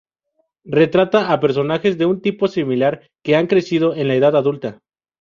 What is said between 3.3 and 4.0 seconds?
han crecido